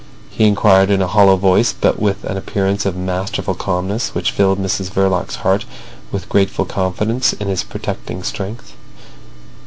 [0.31, 4.57] he inquired in a hollow voice, but with an appearance of masterful calmness which filled
[4.57, 5.63] Mrs Verloc's heart
[6.11, 8.73] with grateful confidence in his protecting strength.